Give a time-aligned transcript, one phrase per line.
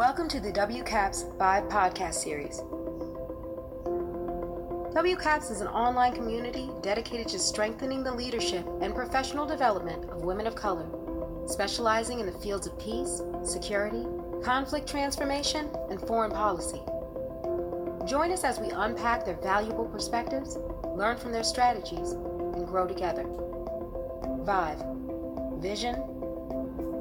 [0.00, 2.62] Welcome to the WCAPS 5 podcast series.
[4.94, 10.46] WCAPS is an online community dedicated to strengthening the leadership and professional development of women
[10.46, 10.86] of color,
[11.46, 14.06] specializing in the fields of peace, security,
[14.42, 16.80] conflict transformation, and foreign policy.
[18.06, 20.56] Join us as we unpack their valuable perspectives,
[20.96, 23.26] learn from their strategies, and grow together.
[24.46, 24.82] Vive
[25.60, 25.96] Vision,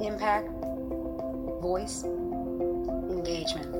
[0.02, 0.50] Impact,
[1.62, 2.04] Voice,
[3.10, 3.76] engagement.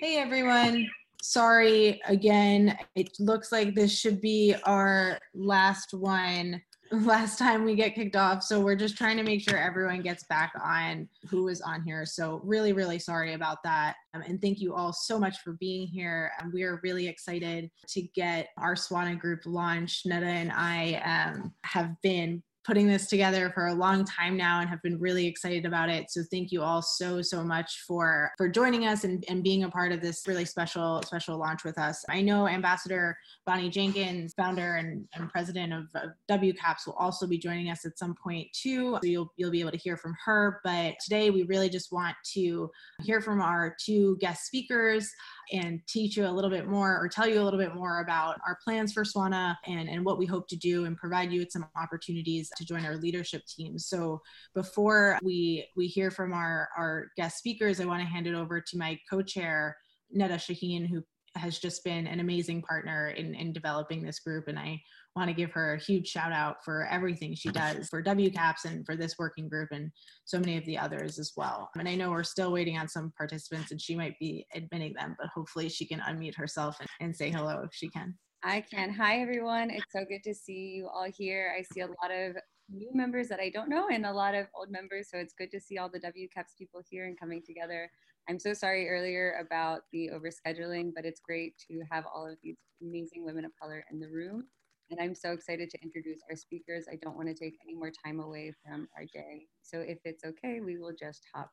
[0.00, 0.88] Hey everyone.
[1.22, 2.78] Sorry again.
[2.94, 8.42] It looks like this should be our last one, last time we get kicked off.
[8.42, 12.04] So we're just trying to make sure everyone gets back on who is on here.
[12.04, 13.96] So really, really sorry about that.
[14.14, 16.32] Um, and thank you all so much for being here.
[16.40, 20.06] Um, we are really excited to get our SWANA group launched.
[20.06, 24.68] Neda and I um, have been putting this together for a long time now and
[24.68, 26.10] have been really excited about it.
[26.10, 29.70] So thank you all so so much for for joining us and, and being a
[29.70, 32.04] part of this really special special launch with us.
[32.10, 37.38] I know Ambassador Bonnie Jenkins, founder and, and president of, of WCAPS, will also be
[37.38, 38.98] joining us at some point too.
[39.02, 40.60] So you'll you'll be able to hear from her.
[40.64, 42.68] But today we really just want to
[43.02, 45.08] hear from our two guest speakers
[45.52, 48.40] and teach you a little bit more or tell you a little bit more about
[48.44, 51.52] our plans for SWANA and, and what we hope to do and provide you with
[51.52, 53.78] some opportunities to join our leadership team.
[53.78, 54.20] So
[54.54, 58.60] before we we hear from our, our guest speakers, I want to hand it over
[58.60, 59.76] to my co-chair,
[60.16, 61.02] Neda Shaheen, who
[61.36, 64.48] has just been an amazing partner in, in developing this group.
[64.48, 64.80] And I
[65.14, 68.84] want to give her a huge shout out for everything she does for WCAPS and
[68.84, 69.90] for this working group and
[70.24, 71.70] so many of the others as well.
[71.78, 75.16] And I know we're still waiting on some participants and she might be admitting them,
[75.18, 78.14] but hopefully she can unmute herself and, and say hello if she can.
[78.46, 78.92] I can.
[78.92, 79.70] Hi, everyone.
[79.70, 81.52] It's so good to see you all here.
[81.58, 82.36] I see a lot of
[82.70, 85.08] new members that I don't know and a lot of old members.
[85.10, 87.90] So it's good to see all the WCAPS people here and coming together.
[88.28, 92.54] I'm so sorry earlier about the overscheduling, but it's great to have all of these
[92.80, 94.44] amazing women of color in the room.
[94.92, 96.86] And I'm so excited to introduce our speakers.
[96.88, 99.48] I don't want to take any more time away from our day.
[99.62, 101.50] So if it's okay, we will just hop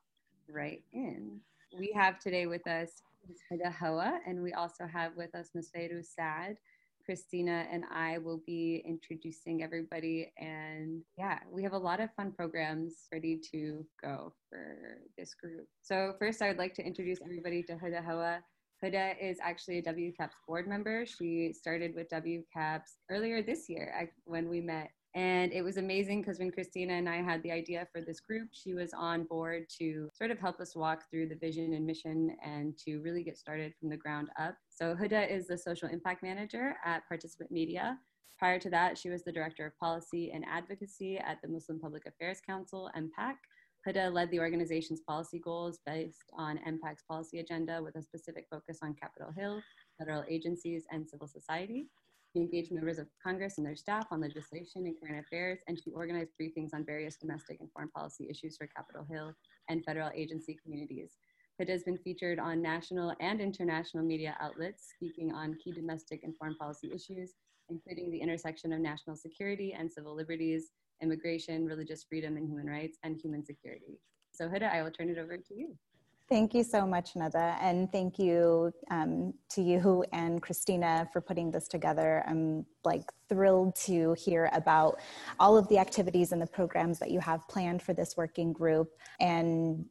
[0.48, 1.40] right in.
[1.76, 3.38] We have today with us Ms.
[3.80, 5.70] Hawa, and we also have with us Ms.
[5.74, 6.56] Fayrouz Saad.
[7.04, 10.32] Christina and I will be introducing everybody.
[10.38, 15.66] And yeah, we have a lot of fun programs ready to go for this group.
[15.82, 18.40] So, first, I would like to introduce everybody to Huda Hawa.
[18.82, 21.06] Huda is actually a WCAPS board member.
[21.06, 26.40] She started with WCAPS earlier this year when we met and it was amazing because
[26.40, 30.08] when Christina and I had the idea for this group, she was on board to
[30.12, 33.74] sort of help us walk through the vision and mission and to really get started
[33.78, 34.56] from the ground up.
[34.68, 37.96] So Huda is the social impact manager at Participant Media.
[38.40, 42.06] Prior to that, she was the director of policy and advocacy at the Muslim Public
[42.06, 43.34] Affairs Council, MPAC.
[43.86, 48.80] Huda led the organization's policy goals based on MPAC's policy agenda with a specific focus
[48.82, 49.62] on Capitol Hill,
[49.96, 51.86] federal agencies, and civil society.
[52.34, 55.92] She engaged members of Congress and their staff on legislation and current affairs, and she
[55.92, 59.32] organized briefings on various domestic and foreign policy issues for Capitol Hill
[59.68, 61.12] and federal agency communities.
[61.60, 66.36] Huda has been featured on national and international media outlets, speaking on key domestic and
[66.36, 67.34] foreign policy issues,
[67.68, 72.98] including the intersection of national security and civil liberties, immigration, religious freedom and human rights,
[73.04, 74.00] and human security.
[74.32, 75.76] So Huda, I will turn it over to you.
[76.26, 81.50] Thank you so much, Nada, and thank you um, to you and Christina for putting
[81.50, 82.24] this together.
[82.26, 85.00] I'm like thrilled to hear about
[85.38, 88.88] all of the activities and the programs that you have planned for this working group,
[89.20, 89.84] and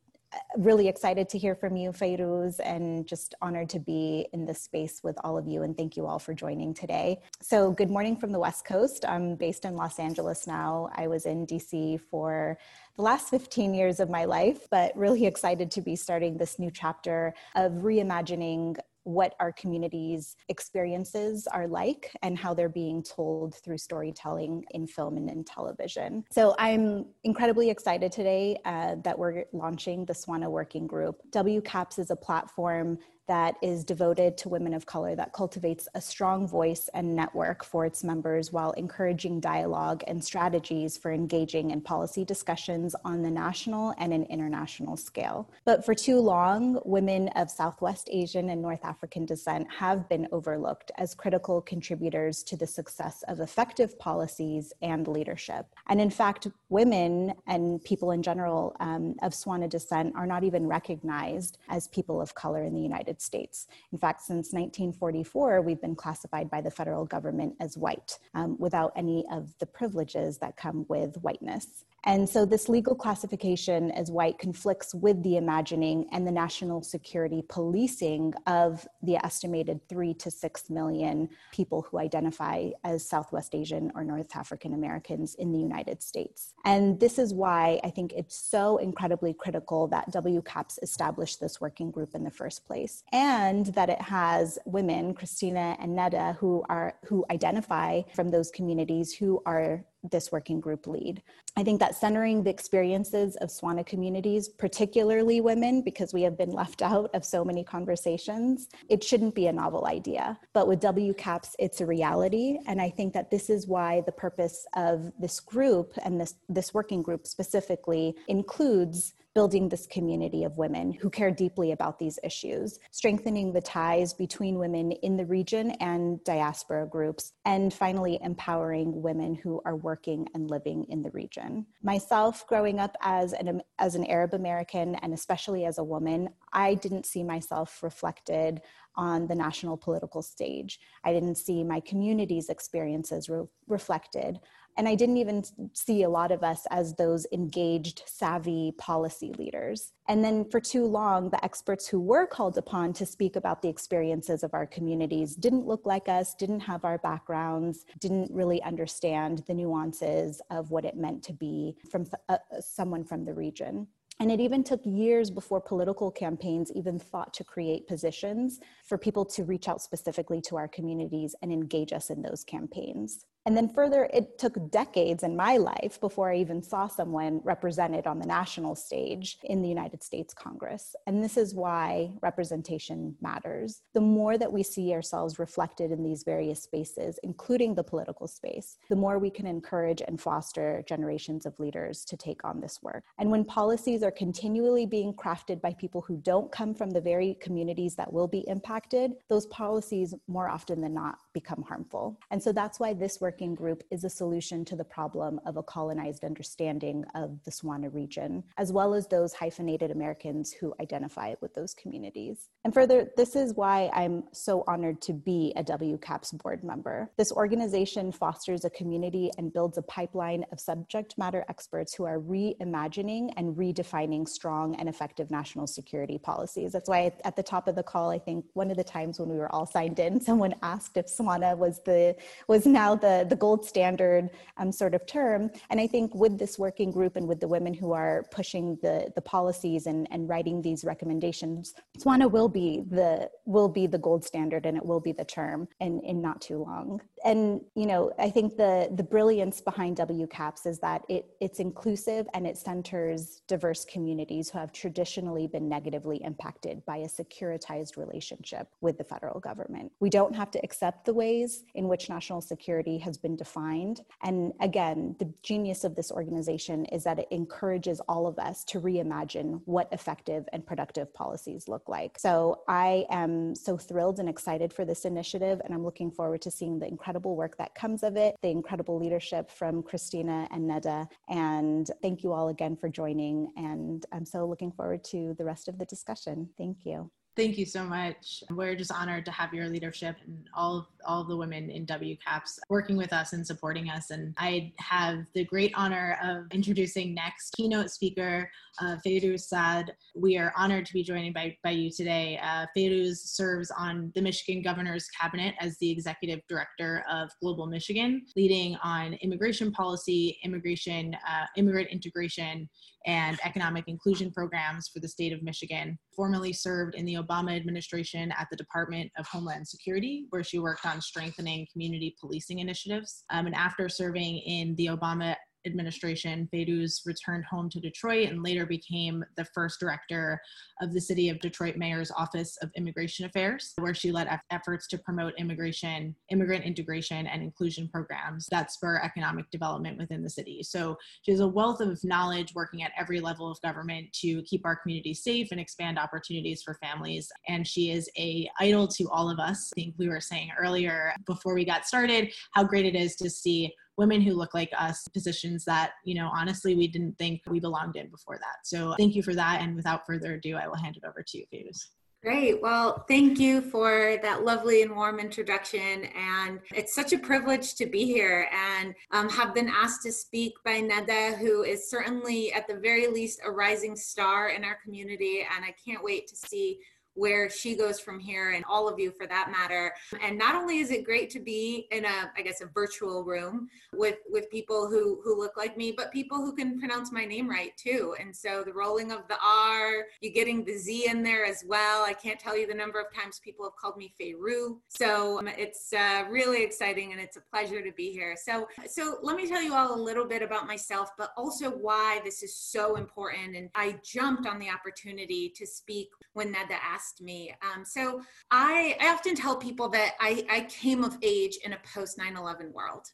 [0.57, 5.01] really excited to hear from you, Fayrouz, and just honored to be in this space
[5.03, 5.63] with all of you.
[5.63, 7.21] And thank you all for joining today.
[7.41, 9.05] So, good morning from the West Coast.
[9.07, 10.89] I'm based in Los Angeles now.
[10.95, 12.57] I was in DC for
[12.95, 16.71] the last 15 years of my life, but really excited to be starting this new
[16.71, 23.77] chapter of reimagining what our communities' experiences are like and how they're being told through
[23.77, 26.23] storytelling in film and in television.
[26.31, 31.21] So I'm incredibly excited today uh, that we're launching the SWANA Working Group.
[31.31, 32.97] WCAPS is a platform
[33.27, 37.85] that is devoted to women of color that cultivates a strong voice and network for
[37.85, 43.93] its members while encouraging dialogue and strategies for engaging in policy discussions on the national
[43.97, 45.49] and an international scale.
[45.65, 50.91] But for too long, women of Southwest Asian and North African descent have been overlooked
[50.97, 55.65] as critical contributors to the success of effective policies and leadership.
[55.87, 60.67] And in fact, women and people in general um, of Swana descent are not even
[60.67, 63.67] recognized as people of color in the United United States.
[63.91, 68.91] In fact, since 1944, we've been classified by the federal government as white um, without
[68.95, 71.85] any of the privileges that come with whiteness.
[72.05, 77.43] And so this legal classification as white conflicts with the imagining and the national security
[77.47, 84.03] policing of the estimated three to six million people who identify as Southwest Asian or
[84.03, 86.53] North African Americans in the United States.
[86.65, 91.89] And this is why I think it's so incredibly critical that WCAPS established this working
[91.89, 96.95] group in the first place and that it has women, Christina and Neda, who are
[97.05, 101.21] who identify from those communities who are this working group lead.
[101.55, 106.51] I think that centering the experiences of SWANA communities, particularly women, because we have been
[106.51, 110.39] left out of so many conversations, it shouldn't be a novel idea.
[110.53, 112.59] But with WCAPS, it's a reality.
[112.67, 116.73] And I think that this is why the purpose of this group and this, this
[116.73, 122.79] working group specifically includes building this community of women who care deeply about these issues,
[122.91, 129.33] strengthening the ties between women in the region and diaspora groups, and finally, empowering women
[129.33, 131.65] who are working and living in the region.
[131.81, 136.75] Myself, growing up as an, as an Arab American and especially as a woman, I
[136.75, 138.61] didn't see myself reflected
[138.95, 140.79] on the national political stage.
[141.03, 144.39] I didn't see my community's experiences re- reflected.
[144.77, 145.43] And I didn't even
[145.73, 149.93] see a lot of us as those engaged, savvy policy leaders.
[150.07, 153.69] And then for too long, the experts who were called upon to speak about the
[153.69, 159.43] experiences of our communities didn't look like us, didn't have our backgrounds, didn't really understand
[159.47, 163.87] the nuances of what it meant to be from uh, someone from the region.
[164.19, 169.25] And it even took years before political campaigns even thought to create positions for people
[169.25, 173.25] to reach out specifically to our communities and engage us in those campaigns.
[173.45, 178.07] And then further, it took decades in my life before I even saw someone represented
[178.07, 180.95] on the national stage in the United States Congress.
[181.07, 183.81] And this is why representation matters.
[183.93, 188.77] The more that we see ourselves reflected in these various spaces, including the political space,
[188.89, 193.03] the more we can encourage and foster generations of leaders to take on this work.
[193.19, 197.37] And when policies are continually being crafted by people who don't come from the very
[197.41, 202.17] communities that will be impacted, those policies more often than not become harmful.
[202.31, 205.57] And so that's why this work working group is a solution to the problem of
[205.57, 211.33] a colonized understanding of the Swana region, as well as those hyphenated Americans who identify
[211.41, 212.49] with those communities.
[212.63, 217.09] And further, this is why I'm so honored to be a WCAPS board member.
[217.17, 222.19] This organization fosters a community and builds a pipeline of subject matter experts who are
[222.19, 226.71] reimagining and redefining strong and effective national security policies.
[226.71, 229.29] That's why at the top of the call, I think one of the times when
[229.29, 232.15] we were all signed in, someone asked if Swana was the
[232.47, 235.49] was now the the, gold standard um, sort of term.
[235.69, 239.11] And I think with this working group and with the women who are pushing the,
[239.15, 244.23] the policies and, and writing these recommendations, SWANA will be the will be the gold
[244.23, 247.01] standard and it will be the term in, in not too long.
[247.25, 252.27] And you know, I think the the brilliance behind WCAPS is that it it's inclusive
[252.33, 258.67] and it centers diverse communities who have traditionally been negatively impacted by a securitized relationship
[258.81, 259.91] with the federal government.
[259.99, 264.01] We don't have to accept the ways in which national security has been defined.
[264.23, 268.79] And again, the genius of this organization is that it encourages all of us to
[268.81, 272.19] reimagine what effective and productive policies look like.
[272.19, 276.51] So I am so thrilled and excited for this initiative, and I'm looking forward to
[276.51, 281.07] seeing the incredible work that comes of it, the incredible leadership from Christina and Neda.
[281.29, 283.51] And thank you all again for joining.
[283.57, 286.49] And I'm so looking forward to the rest of the discussion.
[286.57, 287.11] Thank you.
[287.35, 288.43] Thank you so much.
[288.51, 291.83] We're just honored to have your leadership and all of, all of the women in
[291.83, 294.11] WCAPS working with us and supporting us.
[294.11, 299.95] And I have the great honor of introducing next keynote speaker, uh, Fayrouz Saad.
[300.13, 302.39] We are honored to be joined by, by you today.
[302.43, 302.67] Uh,
[303.15, 309.13] serves on the Michigan Governor's Cabinet as the Executive Director of Global Michigan, leading on
[309.15, 312.69] immigration policy, immigration, uh, immigrant integration,
[313.05, 315.97] and economic inclusion programs for the state of Michigan.
[316.15, 320.85] Formerly served in the Obama administration at the Department of Homeland Security, where she worked
[320.85, 323.23] on strengthening community policing initiatives.
[323.29, 328.65] Um, and after serving in the Obama administration, Fayrouz returned home to Detroit and later
[328.65, 330.39] became the first director
[330.81, 334.97] of the City of Detroit Mayor's Office of Immigration Affairs, where she led efforts to
[334.97, 340.61] promote immigration, immigrant integration, and inclusion programs that spur economic development within the city.
[340.63, 344.65] So she has a wealth of knowledge working at every level of government to keep
[344.65, 347.31] our community safe and expand opportunities for families.
[347.47, 349.71] And she is a idol to all of us.
[349.75, 353.29] I think we were saying earlier before we got started how great it is to
[353.29, 357.59] see women who look like us positions that you know honestly we didn't think we
[357.59, 360.75] belonged in before that so thank you for that and without further ado i will
[360.75, 361.87] hand it over to you Fayrouz.
[362.23, 362.61] Great.
[362.61, 366.05] Well, thank you for that lovely and warm introduction.
[366.15, 370.53] And it's such a privilege to be here and um, have been asked to speak
[370.63, 375.45] by Neda, who is certainly, at the very least, a rising star in our community.
[375.53, 376.79] And I can't wait to see
[377.15, 379.93] where she goes from here and all of you for that matter.
[380.21, 383.67] And not only is it great to be in a i guess a virtual room
[383.93, 387.49] with with people who who look like me but people who can pronounce my name
[387.49, 388.15] right too.
[388.19, 392.03] And so the rolling of the r you getting the z in there as well.
[392.03, 394.77] I can't tell you the number of times people have called me Feyru.
[394.89, 398.35] so um, it's uh, really exciting and it's a pleasure to be here.
[398.41, 402.21] So so let me tell you all a little bit about myself but also why
[402.23, 403.55] this is so important.
[403.55, 407.53] And i jumped on the opportunity to speak when neda asked asked me.
[407.61, 411.79] Um, so I, I often tell people that I, I came of age in a
[411.93, 413.07] post 9 11 world.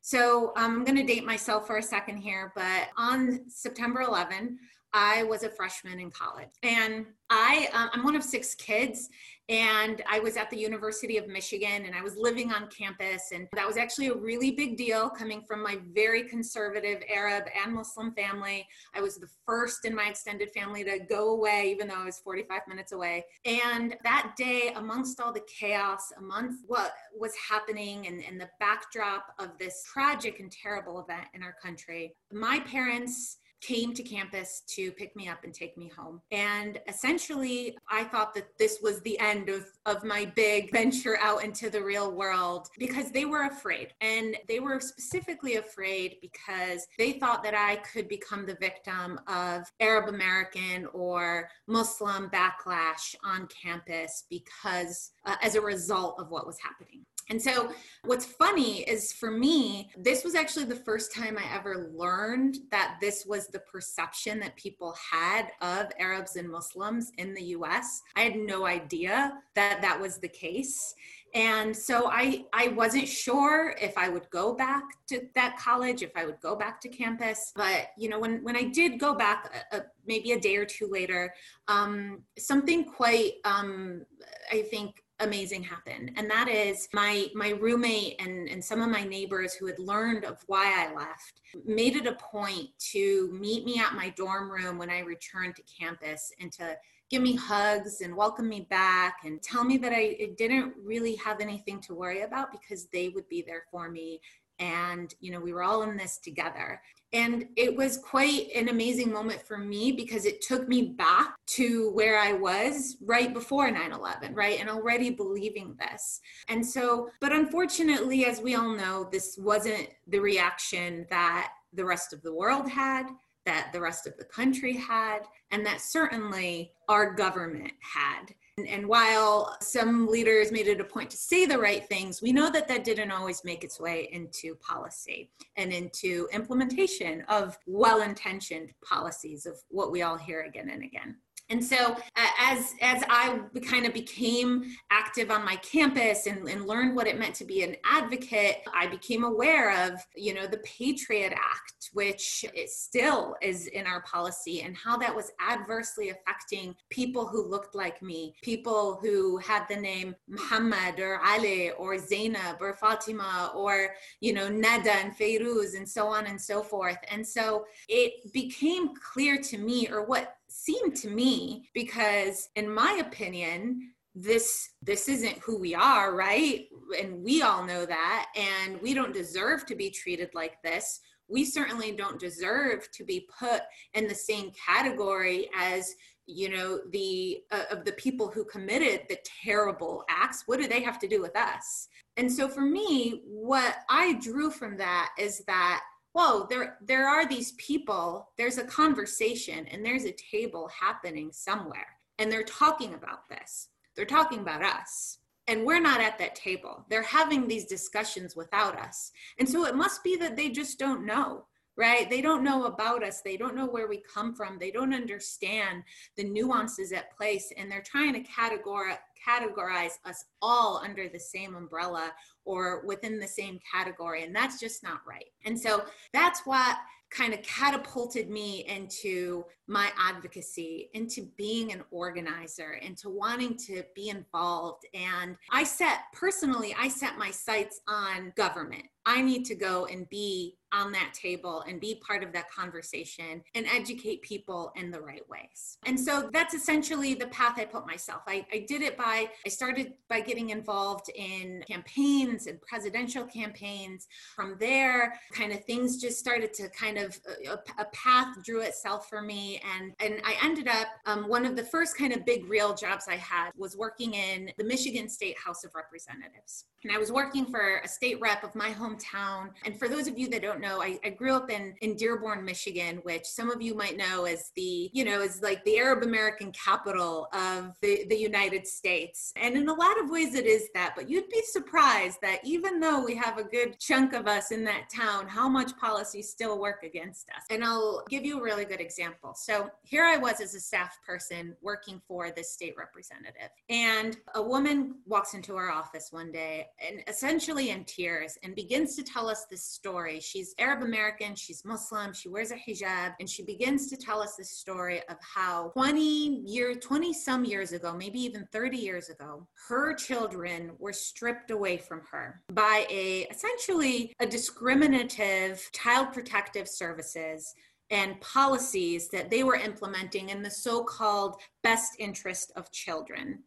[0.00, 4.58] So I'm going to date myself for a second here, but on September 11,
[4.92, 6.50] I was a freshman in college.
[6.62, 9.08] And I, um, I'm one of six kids,
[9.48, 13.32] and I was at the University of Michigan and I was living on campus.
[13.32, 17.74] And that was actually a really big deal coming from my very conservative Arab and
[17.74, 18.66] Muslim family.
[18.94, 22.20] I was the first in my extended family to go away, even though I was
[22.20, 23.24] 45 minutes away.
[23.44, 29.34] And that day, amongst all the chaos, amongst what was happening and, and the backdrop
[29.38, 34.92] of this tragic and terrible event in our country, my parents came to campus to
[34.92, 36.20] pick me up and take me home.
[36.30, 41.44] And essentially, I thought that this was the end of, of my big venture out
[41.44, 43.94] into the real world because they were afraid.
[44.00, 49.62] And they were specifically afraid because they thought that I could become the victim of
[49.80, 56.58] Arab American or Muslim backlash on campus because uh, as a result of what was
[56.60, 57.04] happening.
[57.32, 57.72] And so,
[58.04, 62.98] what's funny is for me, this was actually the first time I ever learned that
[63.00, 68.02] this was the perception that people had of Arabs and Muslims in the US.
[68.16, 70.94] I had no idea that that was the case.
[71.34, 76.14] And so I, I wasn't sure if I would go back to that college, if
[76.14, 77.50] I would go back to campus.
[77.56, 80.66] But you know, when when I did go back, uh, uh maybe a day or
[80.66, 81.32] two later,
[81.68, 84.04] um, something quite, um,
[84.52, 89.04] I think, amazing happened and that is my my roommate and and some of my
[89.04, 93.78] neighbors who had learned of why i left made it a point to meet me
[93.78, 96.76] at my dorm room when i returned to campus and to
[97.10, 101.40] give me hugs and welcome me back and tell me that i didn't really have
[101.40, 104.20] anything to worry about because they would be there for me.
[104.58, 106.80] And you know we were all in this together
[107.12, 111.90] and it was quite an amazing moment for me because it took me back to
[111.92, 114.58] where I was right before 9 11, right?
[114.58, 116.20] And already believing this.
[116.48, 122.12] And so, but unfortunately, as we all know, this wasn't the reaction that the rest
[122.12, 123.06] of the world had,
[123.46, 125.20] that the rest of the country had,
[125.50, 128.34] and that certainly our government had.
[128.68, 132.50] And while some leaders made it a point to say the right things, we know
[132.50, 138.72] that that didn't always make its way into policy and into implementation of well intentioned
[138.84, 141.16] policies of what we all hear again and again.
[141.50, 146.66] And so uh, as as I kind of became active on my campus and, and
[146.66, 150.58] learned what it meant to be an advocate, I became aware of, you know, the
[150.58, 157.26] Patriot Act, which still is in our policy and how that was adversely affecting people
[157.26, 162.74] who looked like me, people who had the name Muhammad or Ali or Zainab or
[162.74, 166.98] Fatima or, you know, Neda and Fayrouz and so on and so forth.
[167.10, 173.00] And so it became clear to me or what seemed to me because in my
[173.00, 176.66] opinion this this isn't who we are right?
[177.00, 181.00] And we all know that and we don't deserve to be treated like this.
[181.28, 183.62] We certainly don't deserve to be put
[183.94, 185.94] in the same category as
[186.26, 190.44] you know the uh, of the people who committed the terrible acts.
[190.46, 191.88] What do they have to do with us?
[192.18, 195.82] And so for me what i drew from that is that
[196.12, 201.98] whoa there there are these people there's a conversation and there's a table happening somewhere
[202.18, 203.68] and they're talking about this.
[203.96, 206.86] They're talking about us and we're not at that table.
[206.88, 209.10] They're having these discussions without us.
[209.38, 212.10] And so it must be that they just don't know right?
[212.10, 213.22] They don't know about us.
[213.22, 214.58] They don't know where we come from.
[214.58, 215.84] They don't understand
[216.18, 221.54] the nuances at place and they're trying to categorize categorize us all under the same
[221.54, 222.12] umbrella
[222.44, 224.24] or within the same category.
[224.24, 225.30] And that's just not right.
[225.44, 226.76] And so that's what
[227.12, 234.08] kind of catapulted me into my advocacy, into being an organizer, into wanting to be
[234.08, 234.84] involved.
[234.94, 240.08] And I set, personally, I set my sights on government I need to go and
[240.08, 245.00] be on that table and be part of that conversation and educate people in the
[245.00, 245.76] right ways.
[245.84, 248.22] And so that's essentially the path I put myself.
[248.26, 254.08] I, I did it by, I started by getting involved in campaigns and presidential campaigns.
[254.34, 259.10] From there, kind of things just started to kind of, a, a path drew itself
[259.10, 259.60] for me.
[259.76, 263.06] And, and I ended up, um, one of the first kind of big real jobs
[263.08, 266.64] I had was working in the Michigan State House of Representatives.
[266.84, 269.50] And I was working for a state rep of my hometown.
[269.64, 272.44] And for those of you that don't know, I, I, grew up in, in Dearborn,
[272.44, 276.02] Michigan, which some of you might know as the, you know, is like the Arab
[276.02, 279.32] American capital of the, the United States.
[279.36, 282.80] And in a lot of ways it is that, but you'd be surprised that even
[282.80, 286.58] though we have a good chunk of us in that town, how much policies still
[286.58, 287.44] work against us.
[287.50, 289.34] And I'll give you a really good example.
[289.34, 293.50] So here I was as a staff person working for this state representative.
[293.68, 298.81] And a woman walks into our office one day and essentially in tears and begins
[298.86, 300.20] to tell us this story.
[300.20, 304.36] She's Arab American, she's Muslim, she wears a hijab, and she begins to tell us
[304.36, 309.46] this story of how 20 year, 20 some years ago, maybe even 30 years ago,
[309.68, 317.54] her children were stripped away from her by a essentially a discriminative child protective services
[317.90, 323.42] and policies that they were implementing in the so-called best interest of children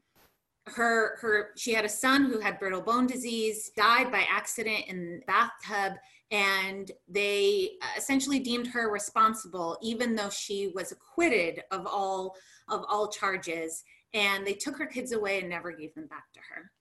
[0.67, 5.19] her her she had a son who had brittle bone disease died by accident in
[5.19, 5.97] the bathtub
[6.31, 12.35] and they uh, essentially deemed her responsible even though she was acquitted of all
[12.67, 13.83] of all charges.
[14.13, 16.71] And they took her kids away and never gave them back to her.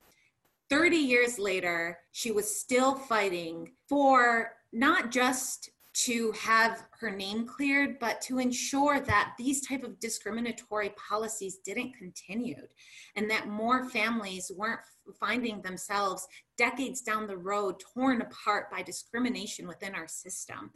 [0.71, 7.99] 30 years later she was still fighting for not just to have her name cleared
[8.01, 12.61] but to ensure that these type of discriminatory policies didn't continue
[13.17, 14.81] and that more families weren't
[15.21, 20.71] finding themselves decades down the road torn apart by discrimination within our system.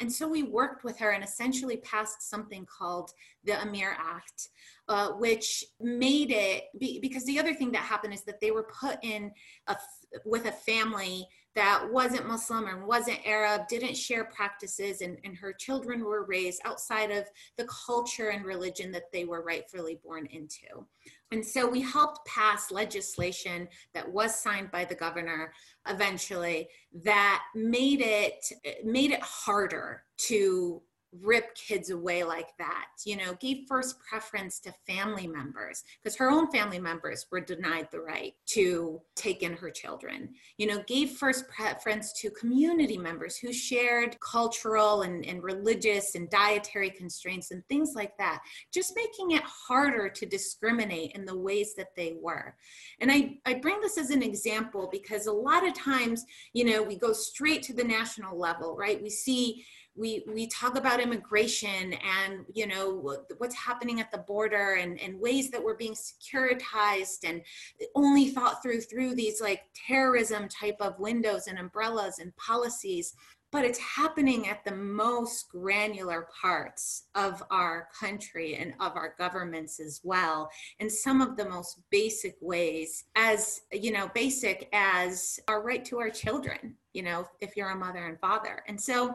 [0.00, 3.10] And so we worked with her and essentially passed something called
[3.44, 4.48] the amir act
[4.88, 8.68] uh, which made it be, because the other thing that happened is that they were
[8.80, 9.30] put in
[9.66, 9.76] a,
[10.24, 15.52] with a family that wasn't Muslim and wasn't Arab, didn't share practices, and, and her
[15.52, 17.24] children were raised outside of
[17.56, 20.84] the culture and religion that they were rightfully born into.
[21.30, 25.52] And so we helped pass legislation that was signed by the governor
[25.88, 26.68] eventually
[27.02, 28.44] that made it
[28.84, 30.80] made it harder to
[31.22, 36.30] rip kids away like that you know gave first preference to family members because her
[36.30, 40.30] own family members were denied the right to take in her children.
[40.58, 46.28] You know gave first preference to community members who shared cultural and, and religious and
[46.30, 48.40] dietary constraints and things like that
[48.72, 52.54] just making it harder to discriminate in the ways that they were.
[53.00, 56.82] And i i bring this as an example because a lot of times you know
[56.82, 59.02] we go straight to the national level right?
[59.02, 59.64] We see
[59.96, 65.20] we we talk about immigration and you know what's happening at the border and, and
[65.20, 67.42] ways that we're being securitized and
[67.94, 73.14] only thought through through these like terrorism type of windows and umbrellas and policies.
[73.52, 79.78] But it's happening at the most granular parts of our country and of our governments
[79.78, 80.50] as well.
[80.80, 86.00] In some of the most basic ways as you know basic as our right to
[86.00, 88.64] our children you know if you're a mother and father.
[88.66, 89.14] And so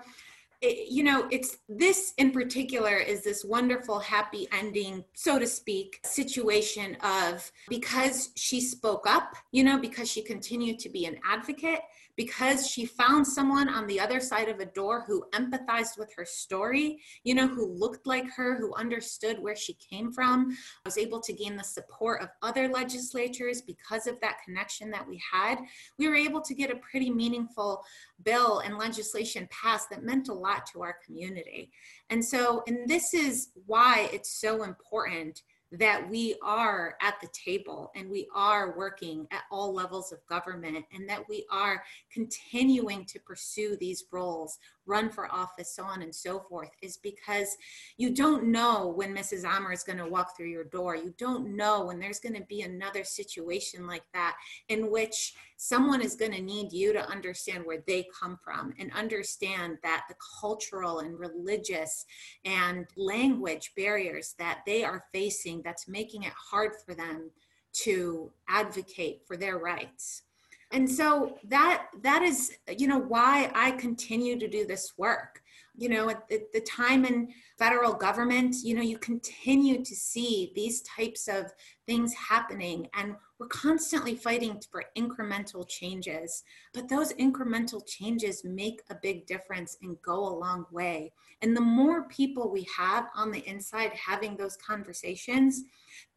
[0.62, 6.00] it, you know, it's this in particular is this wonderful happy ending, so to speak,
[6.04, 11.82] situation of because she spoke up, you know, because she continued to be an advocate,
[12.19, 16.25] because she found someone on the other side of a door who empathized with her
[16.25, 20.51] story, you know, who looked like her, who understood where she came from.
[20.51, 25.08] I was able to gain the support of other legislatures because of that connection that
[25.08, 25.60] we had.
[25.97, 27.86] We were able to get a pretty meaningful
[28.23, 31.71] bill and legislation passed that meant a lot to our community.
[32.10, 37.91] And so, and this is why it's so important that we are at the table
[37.95, 43.19] and we are working at all levels of government and that we are continuing to
[43.19, 44.58] pursue these roles
[44.89, 47.56] run for office, so on and so forth, is because
[47.97, 49.45] you don't know when Mrs.
[49.45, 50.95] Amr is going to walk through your door.
[50.95, 54.36] You don't know when there's going to be another situation like that
[54.67, 58.91] in which someone is going to need you to understand where they come from and
[58.93, 62.06] understand that the cultural and religious
[62.45, 67.30] and language barriers that they are facing that's making it hard for them
[67.71, 70.23] to advocate for their rights
[70.71, 75.41] and so that that is you know why i continue to do this work.
[75.75, 80.51] You know, at the, the time in federal government, you know, you continue to see
[80.53, 81.53] these types of
[81.88, 86.43] things happening and we're constantly fighting for incremental changes.
[86.73, 91.13] But those incremental changes make a big difference and go a long way.
[91.41, 95.63] And the more people we have on the inside having those conversations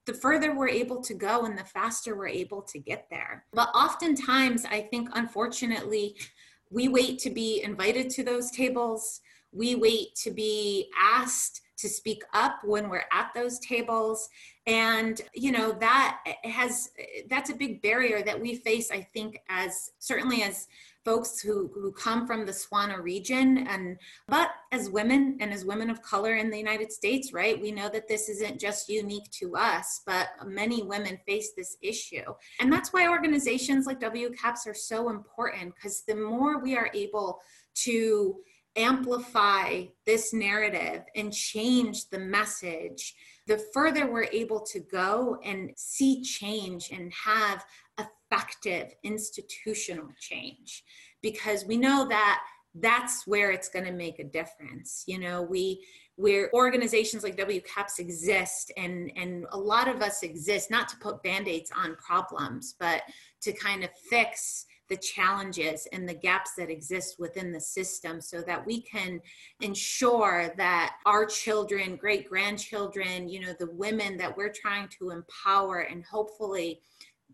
[0.07, 3.45] the further we're able to go and the faster we're able to get there.
[3.53, 6.17] But oftentimes i think unfortunately
[6.73, 9.21] we wait to be invited to those tables.
[9.53, 14.29] We wait to be asked to speak up when we're at those tables.
[14.67, 16.91] And you know that has
[17.29, 20.69] that's a big barrier that we face i think as certainly as
[21.05, 23.97] folks who who come from the SWANA region and
[24.29, 27.89] but as women and as women of color in the United States right we know
[27.89, 32.23] that this isn't just unique to us but many women face this issue.
[32.61, 37.41] And that's why organizations like WCAPS are so important because the more we are able
[37.75, 38.37] to
[38.77, 43.15] amplify this narrative and change the message,
[43.47, 47.65] the further we're able to go and see change and have
[48.33, 50.85] effective institutional change.
[51.23, 52.41] Because we know that
[52.75, 55.05] that's where it's going to make a difference.
[55.07, 55.85] You know, we
[56.17, 61.23] where organizations like WCAPS exist and and a lot of us exist not to put
[61.23, 63.03] band-aids on problems, but
[63.43, 68.43] to kind of fix the challenges and the gaps that exist within the system so
[68.43, 69.21] that we can
[69.61, 75.81] ensure that our children, great grandchildren, you know, the women that we're trying to empower
[75.81, 76.81] and hopefully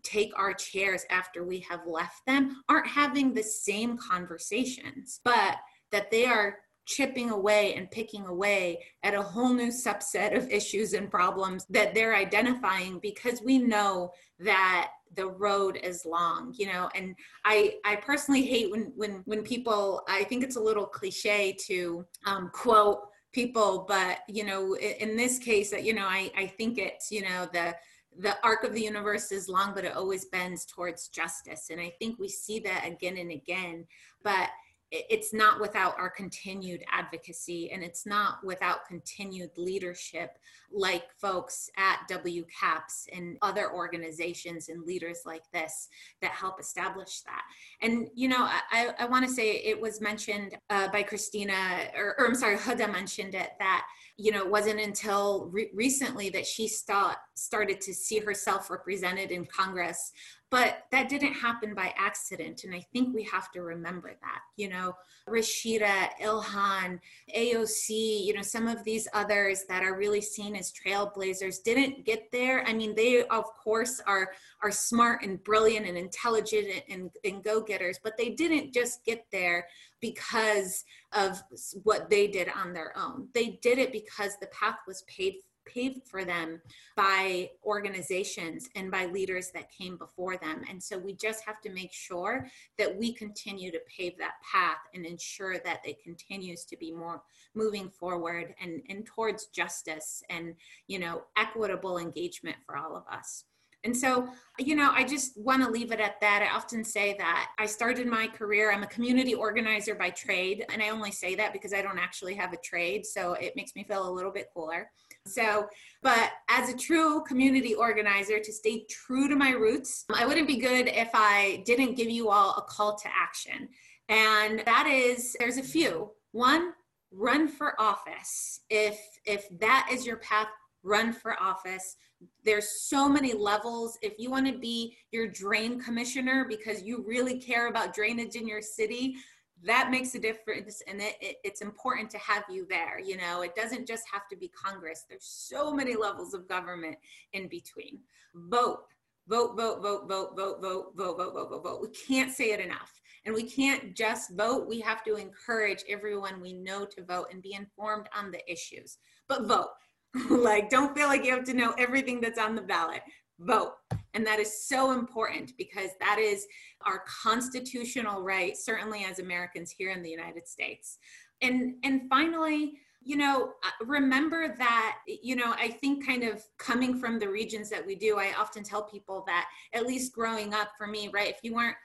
[0.03, 5.57] take our chairs after we have left them aren't having the same conversations, but
[5.91, 6.57] that they are
[6.89, 11.93] chipping away and picking away at a whole new subset of issues and problems that
[11.93, 16.89] they're identifying because we know that the road is long you know?
[16.95, 21.55] And i i personally hate when when when people i think it's a little cliche
[21.67, 26.47] to um, quote people but you know in this case that you know i i
[26.47, 27.75] think it's you know the
[28.17, 31.91] the arc of the universe is long but it always bends towards justice and i
[31.99, 33.85] think we see that again and again
[34.23, 34.49] but
[34.91, 40.39] it's not without our continued advocacy and it's not without continued leadership
[40.71, 45.89] like folks at WCAPS and other organizations and leaders like this
[46.21, 47.43] that help establish that.
[47.81, 52.15] And, you know, I, I want to say it was mentioned uh, by Christina, or,
[52.17, 53.85] or I'm sorry, Huda mentioned it that
[54.19, 59.31] you know, it wasn't until re- recently that she start, started to see herself represented
[59.31, 60.11] in Congress.
[60.51, 62.63] But that didn't happen by accident.
[62.63, 64.39] And I think we have to remember that.
[64.57, 64.95] You know,
[65.27, 66.99] Rashida, Ilhan,
[67.35, 72.31] AOC, you know, some of these others that are really seen as trailblazers didn't get
[72.31, 72.65] there.
[72.67, 74.31] I mean, they, of course, are,
[74.63, 79.25] are smart and brilliant and intelligent and, and go getters, but they didn't just get
[79.31, 79.67] there
[80.01, 80.83] because
[81.13, 81.43] of
[81.83, 83.27] what they did on their own.
[83.33, 86.61] They did it because the path was paved paved for them
[86.95, 90.63] by organizations and by leaders that came before them.
[90.69, 94.79] And so we just have to make sure that we continue to pave that path
[94.93, 97.21] and ensure that it continues to be more
[97.55, 100.55] moving forward and, and towards justice and,
[100.87, 103.45] you know, equitable engagement for all of us.
[103.85, 104.27] And so,
[104.57, 106.41] you know, I just want to leave it at that.
[106.41, 110.65] I often say that I started my career, I'm a community organizer by trade.
[110.71, 113.05] And I only say that because I don't actually have a trade.
[113.05, 114.91] So it makes me feel a little bit cooler.
[115.27, 115.67] So,
[116.01, 120.57] but as a true community organizer, to stay true to my roots, I wouldn't be
[120.57, 123.69] good if I didn't give you all a call to action.
[124.07, 126.11] And that is there's a few.
[126.31, 126.73] One,
[127.11, 128.61] run for office.
[128.69, 130.47] If if that is your path
[130.83, 131.95] run for office.
[132.43, 133.97] There's so many levels.
[134.01, 138.47] If you want to be your drain commissioner because you really care about drainage in
[138.47, 139.15] your city,
[139.63, 143.41] that makes a difference and it, it, it's important to have you there you know?
[143.41, 145.05] It doesn't just have to be congress.
[145.07, 146.97] There's so many levels of government
[147.33, 147.99] in between.
[148.35, 148.85] Vote.
[149.27, 151.81] Vote vote vote vote vote vote vote vote vote vote vote.
[151.81, 154.67] We can't say it enough and we can't just vote.
[154.67, 158.97] We have to encourage everyone we know to vote and be informed on the issues.
[159.27, 159.69] But vote.
[160.29, 163.01] Like, don't feel like you have to know everything that's on the ballot.
[163.39, 163.73] Vote.
[164.13, 166.45] And that is so important because that is
[166.85, 170.97] our constitutional right, certainly as Americans here in the United States.
[171.41, 176.99] And, and finally, you know, uh, remember that, you know, I think kind of coming
[176.99, 180.71] from the regions that we do, I often tell people that at least growing up
[180.77, 181.77] for me, right, if you weren't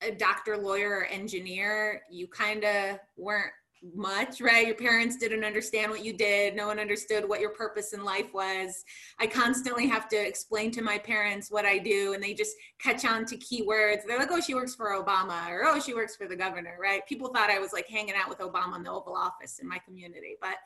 [0.00, 3.52] a doctor, lawyer, or engineer, you kind of weren't
[3.94, 4.66] much, right?
[4.66, 6.54] Your parents didn't understand what you did.
[6.54, 8.84] No one understood what your purpose in life was.
[9.18, 13.04] I constantly have to explain to my parents what I do, and they just catch
[13.04, 14.00] on to keywords.
[14.06, 17.06] They're like, oh, she works for Obama, or oh, she works for the governor, right?
[17.06, 19.78] People thought I was like hanging out with Obama in the Oval Office in my
[19.78, 20.36] community.
[20.40, 20.56] But,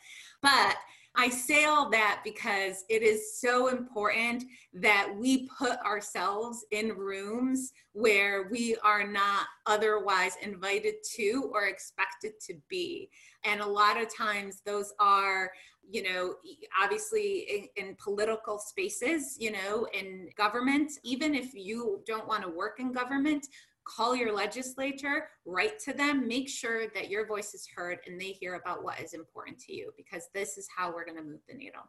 [0.42, 0.76] but,
[1.18, 7.72] I say all that because it is so important that we put ourselves in rooms
[7.92, 13.09] where we are not otherwise invited to or expected to be.
[13.44, 15.50] And a lot of times those are
[15.88, 16.35] you know,
[16.83, 22.48] obviously in, in, political spaces, you know, in government, even if you don't want to
[22.48, 23.46] work in government,
[23.87, 28.33] call your legislature, write to them, make sure that your voice is heard and they
[28.33, 31.40] hear about what is important to you because this is how we're going to move
[31.49, 31.83] the needle.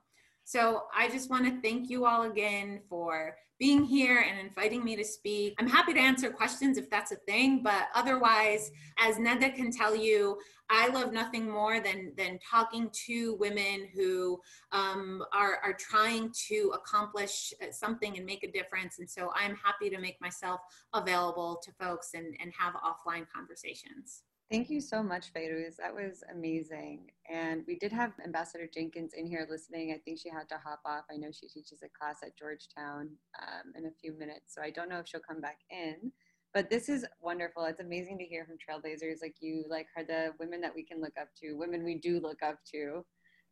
[0.48, 4.96] So I just want to thank you all again for being here and inviting me
[4.96, 5.54] to speak.
[5.60, 9.94] I'm happy to answer questions if that's a thing, but otherwise, as Neda can tell
[9.94, 10.38] you,
[10.70, 14.40] I love nothing more than than talking to women who
[14.72, 19.00] um, are are trying to accomplish uh, something and make a difference.
[19.00, 20.62] And so I'm happy to make myself
[20.94, 24.24] available to folks and and have offline conversations.
[24.50, 25.76] Thank you so much, Fayrouz.
[25.76, 27.12] That was amazing.
[27.30, 29.92] And we did have Ambassador Jenkins in here listening.
[29.92, 31.04] I think she had to hop off.
[31.12, 33.10] I know she teaches a class at Georgetown
[33.42, 36.14] um, in a few minutes, so I don't know if she'll come back in.
[36.54, 37.66] But this is wonderful.
[37.66, 41.02] It's amazing to hear from trailblazers like you, like her, the women that we can
[41.02, 43.06] look up to, women we do look up to.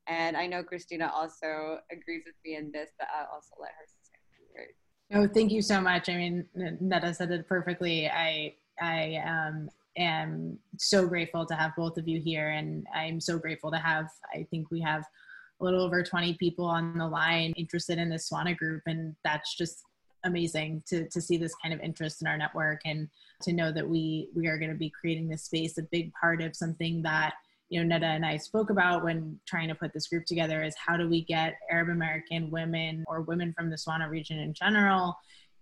[0.08, 3.86] And I know Christina also agrees with me in this, but I'll also let her
[4.02, 4.78] say a words.
[5.14, 6.08] Oh, thank you so much.
[6.08, 8.08] I mean, Neda said it perfectly.
[8.08, 13.38] I I um, am so grateful to have both of you here, and I'm so
[13.38, 14.10] grateful to have.
[14.34, 15.06] I think we have
[15.62, 19.56] a little over 20 people on the line interested in this SWANA group, and that's
[19.56, 19.84] just
[20.26, 23.08] amazing to to see this kind of interest in our network and
[23.44, 25.78] to know that we we are going to be creating this space.
[25.78, 27.34] A big part of something that
[27.70, 30.76] you know Neda and I spoke about when trying to put this group together is
[30.76, 35.18] how do we get Arab American women or women from the SWANA region in general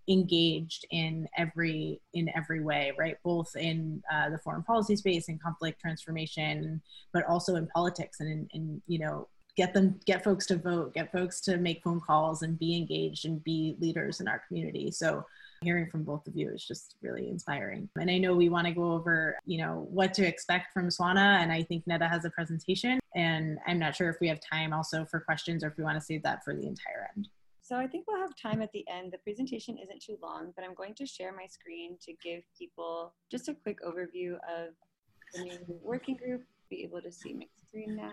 [0.08, 3.16] engaged in every in every way right?
[3.24, 6.80] Both in uh, the foreign policy space and conflict transformation
[7.12, 10.94] but also in politics and in, in you know get them get folks to vote
[10.94, 14.90] get folks to make phone calls and be engaged and be leaders in our community.
[14.90, 15.24] So
[15.62, 17.88] hearing from both of you is just really inspiring.
[17.96, 21.42] And i know we want to go over you know what to expect from swana
[21.42, 24.72] and i think neda has a presentation and i'm not sure if we have time
[24.72, 27.28] also for questions or if we want to save that for the entire end
[27.64, 29.10] so I think we'll have time at the end.
[29.10, 33.14] The presentation isn't too long, but I'm going to share my screen to give people
[33.30, 34.74] just a quick overview of
[35.32, 36.42] the new working group.
[36.68, 38.12] Be able to see my screen now.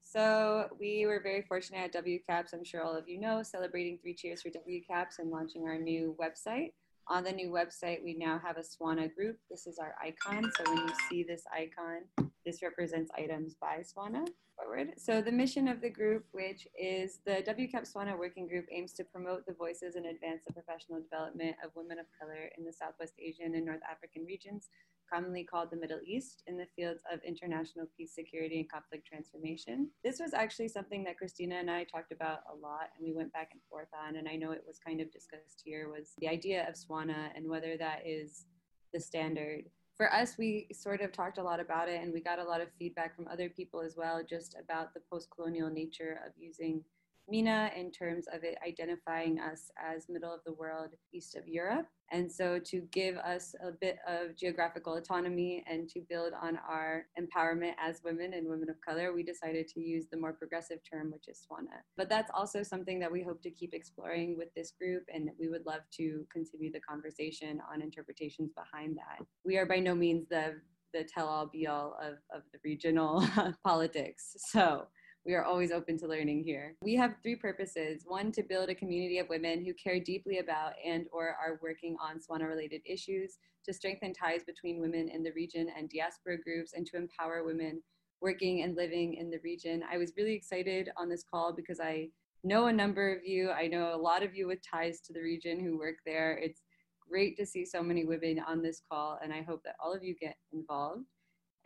[0.00, 4.14] So we were very fortunate at WCAPS, I'm sure all of you know, celebrating three
[4.14, 6.72] cheers for WCAPS and launching our new website.
[7.08, 9.36] On the new website, we now have a SWANA group.
[9.50, 10.50] This is our icon.
[10.56, 14.24] So when you see this icon, this represents items by SWANA
[14.56, 14.92] forward.
[14.96, 19.04] So the mission of the group, which is the WCAP SWANA Working Group, aims to
[19.04, 23.14] promote the voices and advance the professional development of women of color in the Southwest
[23.18, 24.68] Asian and North African regions,
[25.12, 29.90] commonly called the Middle East, in the fields of international peace, security, and conflict transformation.
[30.02, 33.32] This was actually something that Christina and I talked about a lot, and we went
[33.32, 36.28] back and forth on, and I know it was kind of discussed here, was the
[36.28, 38.46] idea of SWANA and whether that is
[38.92, 39.64] the standard
[39.96, 42.60] for us, we sort of talked a lot about it and we got a lot
[42.60, 46.82] of feedback from other people as well, just about the post colonial nature of using
[47.28, 51.86] MENA in terms of it identifying us as middle of the world east of Europe.
[52.12, 57.06] And so, to give us a bit of geographical autonomy and to build on our
[57.18, 61.10] empowerment as women and women of color, we decided to use the more progressive term,
[61.10, 61.82] which is SWANA.
[61.96, 65.48] But that's also something that we hope to keep exploring with this group, and we
[65.48, 69.24] would love to continue the conversation on interpretations behind that.
[69.44, 70.56] We are by no means the
[70.92, 73.26] the tell all be all of, of the regional
[73.64, 74.36] politics.
[74.38, 74.86] So
[75.26, 76.76] we are always open to learning here.
[76.82, 78.02] We have three purposes.
[78.06, 81.96] One, to build a community of women who care deeply about and or are working
[82.00, 86.74] on SWANA related issues, to strengthen ties between women in the region and diaspora groups,
[86.74, 87.82] and to empower women
[88.20, 89.82] working and living in the region.
[89.90, 92.10] I was really excited on this call because I
[92.42, 93.50] know a number of you.
[93.50, 96.36] I know a lot of you with ties to the region who work there.
[96.36, 96.60] It's
[97.08, 100.04] great to see so many women on this call, and I hope that all of
[100.04, 101.06] you get involved.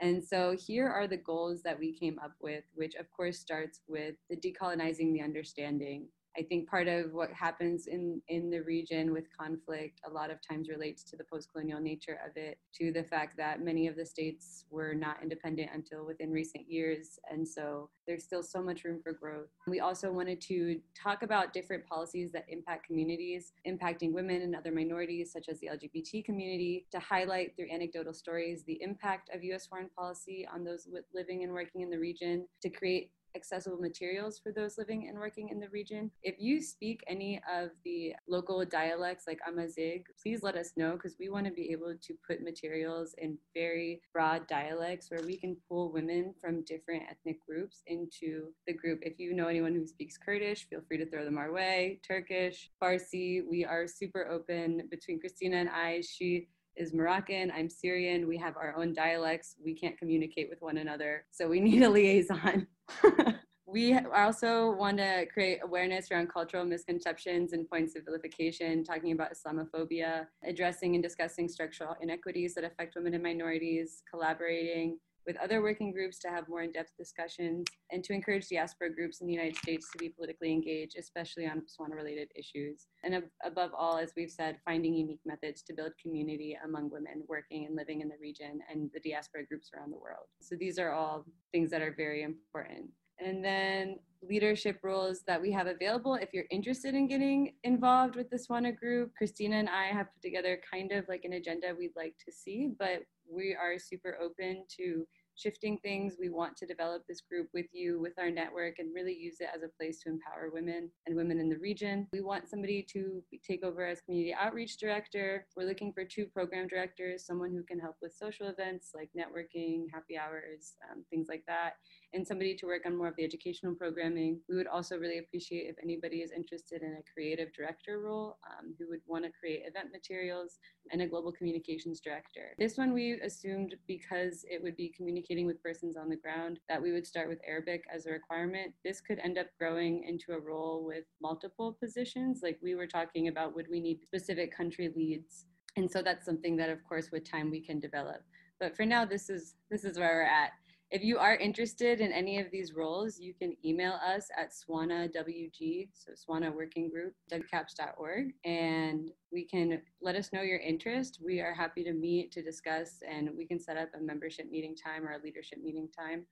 [0.00, 3.80] And so here are the goals that we came up with, which of course starts
[3.88, 6.08] with the decolonizing the understanding
[6.38, 10.38] I think part of what happens in, in the region with conflict a lot of
[10.40, 13.96] times relates to the post colonial nature of it, to the fact that many of
[13.96, 17.18] the states were not independent until within recent years.
[17.28, 19.48] And so there's still so much room for growth.
[19.66, 24.70] We also wanted to talk about different policies that impact communities, impacting women and other
[24.70, 29.66] minorities, such as the LGBT community, to highlight through anecdotal stories the impact of US
[29.66, 34.52] foreign policy on those living and working in the region, to create accessible materials for
[34.52, 36.10] those living and working in the region.
[36.22, 41.16] If you speak any of the local dialects like Amazigh, please let us know because
[41.18, 45.56] we want to be able to put materials in very broad dialects where we can
[45.68, 49.00] pull women from different ethnic groups into the group.
[49.02, 52.00] If you know anyone who speaks Kurdish, feel free to throw them our way.
[52.06, 56.02] Turkish, Farsi, we are super open between Christina and I.
[56.02, 58.28] She is Moroccan, I'm Syrian.
[58.28, 59.56] We have our own dialects.
[59.62, 61.24] We can't communicate with one another.
[61.30, 62.66] So we need a liaison.
[63.66, 69.32] we also want to create awareness around cultural misconceptions and points of vilification, talking about
[69.32, 75.92] Islamophobia, addressing and discussing structural inequities that affect women and minorities, collaborating with other working
[75.92, 79.86] groups to have more in-depth discussions and to encourage diaspora groups in the United States
[79.92, 82.86] to be politically engaged, especially on SWANA-related issues.
[83.04, 87.24] And ab- above all, as we've said, finding unique methods to build community among women
[87.28, 90.28] working and living in the region and the diaspora groups around the world.
[90.40, 92.86] So these are all things that are very important.
[93.20, 96.14] And then leadership roles that we have available.
[96.14, 100.22] If you're interested in getting involved with the SWANA group, Christina and I have put
[100.22, 104.64] together kind of like an agenda we'd like to see, but we are super open
[104.78, 105.06] to
[105.38, 106.16] shifting things.
[106.20, 109.48] We want to develop this group with you, with our network, and really use it
[109.54, 112.08] as a place to empower women and women in the region.
[112.12, 115.46] We want somebody to take over as community outreach director.
[115.56, 119.84] We're looking for two program directors, someone who can help with social events like networking,
[119.92, 121.74] happy hours, um, things like that,
[122.14, 124.40] and somebody to work on more of the educational programming.
[124.48, 128.74] We would also really appreciate if anybody is interested in a creative director role um,
[128.78, 130.58] who would want to create event materials
[130.90, 132.54] and a global communications director.
[132.58, 136.80] This one we assumed because it would be communicating with persons on the ground that
[136.80, 138.72] we would start with Arabic as a requirement.
[138.84, 142.40] This could end up growing into a role with multiple positions.
[142.42, 145.44] Like we were talking about, would we need specific country leads?
[145.76, 148.22] And so that's something that, of course, with time we can develop.
[148.58, 150.50] But for now, this is this is where we're at.
[150.90, 155.90] If you are interested in any of these roles, you can email us at SWANAWG,
[155.92, 161.20] so SWANA Working Group, wcaps.org, and we can let us know your interest.
[161.22, 164.74] We are happy to meet to discuss, and we can set up a membership meeting
[164.74, 166.24] time or a leadership meeting time.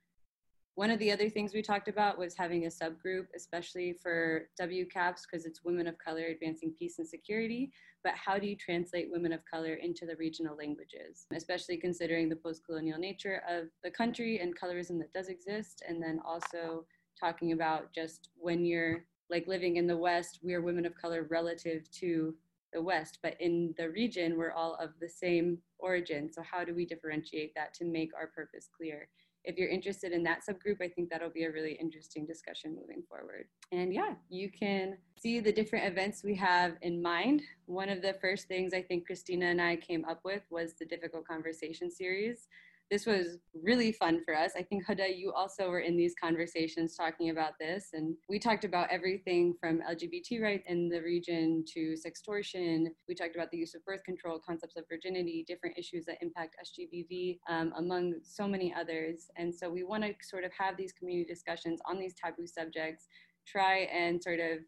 [0.74, 5.22] One of the other things we talked about was having a subgroup, especially for WCAPS,
[5.30, 7.72] because it's women of color advancing peace and security.
[8.06, 12.36] But how do you translate women of color into the regional languages, especially considering the
[12.36, 15.82] post colonial nature of the country and colorism that does exist?
[15.88, 16.84] And then also
[17.18, 21.26] talking about just when you're like living in the West, we are women of color
[21.28, 22.32] relative to
[22.72, 26.32] the West, but in the region, we're all of the same origin.
[26.32, 29.08] So, how do we differentiate that to make our purpose clear?
[29.46, 33.02] If you're interested in that subgroup, I think that'll be a really interesting discussion moving
[33.08, 33.46] forward.
[33.70, 37.42] And yeah, you can see the different events we have in mind.
[37.66, 40.84] One of the first things I think Christina and I came up with was the
[40.84, 42.48] Difficult Conversation series
[42.90, 44.52] this was really fun for us.
[44.56, 48.64] I think Huda, you also were in these conversations talking about this, and we talked
[48.64, 52.86] about everything from LGBT rights in the region to sextortion.
[53.08, 56.56] We talked about the use of birth control, concepts of virginity, different issues that impact
[56.64, 59.30] SGBV, um, among so many others.
[59.36, 63.08] And so we want to sort of have these community discussions on these taboo subjects,
[63.48, 64.58] try and sort of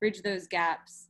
[0.00, 1.09] bridge those gaps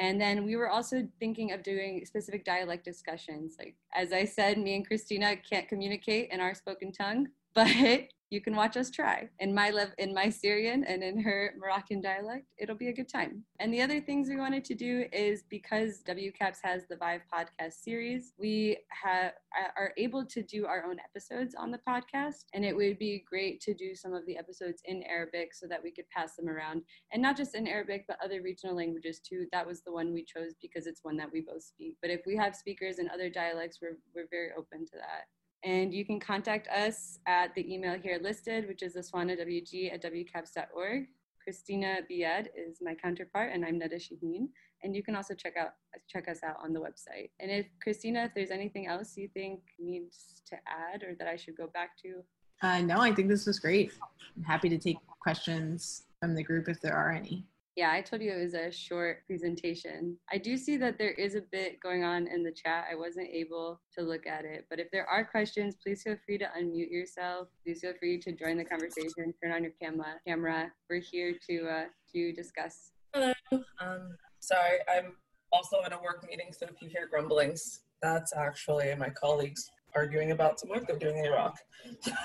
[0.00, 3.56] and then we were also thinking of doing specific dialect discussions.
[3.58, 8.40] Like, as I said, me and Christina can't communicate in our spoken tongue, but you
[8.40, 12.46] can watch us try in my lev- in my Syrian and in her Moroccan dialect.
[12.58, 13.44] It'll be a good time.
[13.58, 17.72] And the other things we wanted to do is because WCAPS has the Vive podcast
[17.82, 19.32] series, we have
[19.76, 23.60] are able to do our own episodes on the podcast, and it would be great
[23.62, 26.82] to do some of the episodes in Arabic so that we could pass them around,
[27.12, 29.46] and not just in Arabic but other regional languages too.
[29.50, 31.96] That was the one we chose because it's one that we both speak.
[32.00, 35.26] But if we have speakers in other dialects, we're we're very open to that.
[35.62, 41.06] And you can contact us at the email here listed, which is aswanawg at wcaps.org.
[41.42, 44.48] Christina Bied is my counterpart, and I'm Neda Shaheen.
[44.82, 45.72] And you can also check out
[46.08, 47.30] check us out on the website.
[47.40, 51.36] And if Christina, if there's anything else you think needs to add or that I
[51.36, 52.22] should go back to,
[52.62, 53.92] uh, no, I think this was great.
[54.36, 57.46] I'm happy to take questions from the group if there are any.
[57.76, 60.16] Yeah, I told you it was a short presentation.
[60.30, 62.86] I do see that there is a bit going on in the chat.
[62.90, 66.38] I wasn't able to look at it, but if there are questions, please feel free
[66.38, 67.48] to unmute yourself.
[67.64, 70.16] Please feel free to join the conversation, turn on your camera.
[70.26, 70.72] Camera.
[70.88, 73.32] We're here to uh, to discuss Hello.
[73.80, 75.16] Um, sorry, I'm
[75.52, 80.30] also in a work meeting, so if you hear grumblings, that's actually my colleagues arguing
[80.30, 81.56] about some work they're doing in Iraq.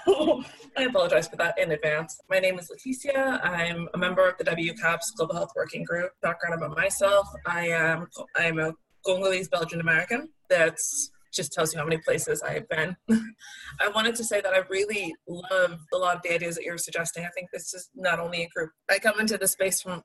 [0.06, 0.44] So
[0.78, 2.20] I apologize for that in advance.
[2.30, 3.40] My name is Leticia.
[3.44, 6.12] I'm a member of the WCAPS Global Health Working Group.
[6.22, 8.74] Background about myself, I am I am a
[9.06, 10.30] Congolese Belgian American.
[10.50, 12.96] That's just tells you how many places I have been.
[13.82, 16.78] I wanted to say that I really love a lot of the ideas that you're
[16.78, 17.26] suggesting.
[17.26, 18.72] I think this is not only a group.
[18.90, 20.02] I come into the space from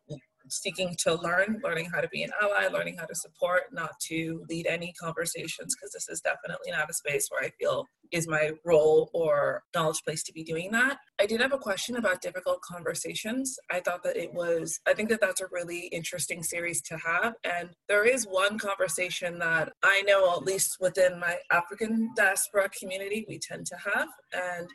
[0.48, 4.44] seeking to learn, learning how to be an ally, learning how to support, not to
[4.48, 8.50] lead any conversations, because this is definitely not a space where I feel is my
[8.64, 10.98] role or knowledge place to be doing that.
[11.20, 13.56] I did have a question about difficult conversations.
[13.70, 17.34] I thought that it was, I think that that's a really interesting series to have.
[17.44, 23.24] And there is one conversation that I know, at least within my African diaspora community,
[23.28, 24.08] we tend to have.
[24.32, 24.68] And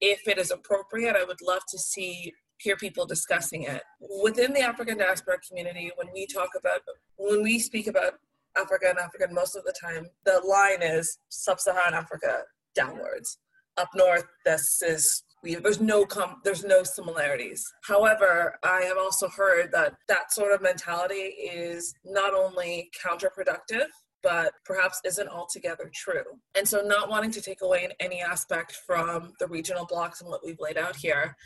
[0.00, 2.32] if it is appropriate, I would love to see
[2.62, 3.82] hear people discussing it.
[4.22, 6.80] Within the African diaspora community, when we talk about,
[7.16, 8.14] when we speak about
[8.56, 12.42] Africa and African, most of the time, the line is sub Saharan Africa
[12.74, 13.38] downwards.
[13.78, 17.64] Up north, this is we, there's no com, there's no similarities.
[17.84, 23.86] However, I have also heard that that sort of mentality is not only counterproductive
[24.22, 26.24] but perhaps isn't altogether true.
[26.56, 30.30] And so, not wanting to take away in any aspect from the regional blocks and
[30.30, 31.36] what we've laid out here,